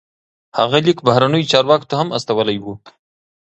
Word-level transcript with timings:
هغه 0.57 0.77
لیک 0.85 0.97
بهرنیو 1.07 1.49
چارواکو 1.51 1.89
ته 1.89 1.95
هم 1.99 2.07
استولی 2.17 2.57
و. 2.63 2.65